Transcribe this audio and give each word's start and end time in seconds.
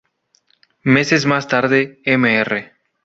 Meses 0.85 1.27
más 1.27 1.47
tarde, 1.47 1.99
Mr. 2.07 2.71